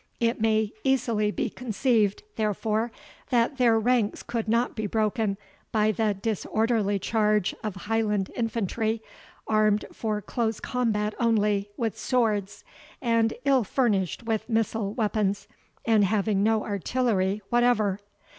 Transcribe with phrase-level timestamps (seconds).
[0.19, 2.91] It may easily be conceived, therefore,
[3.29, 5.37] that their ranks could not be broken
[5.71, 9.03] by the disorderly charge of Highland infantry
[9.45, 12.63] armed for close combat only, with swords,
[12.99, 15.47] and ill furnished with missile weapons,
[15.85, 17.99] and having no artillery whatever.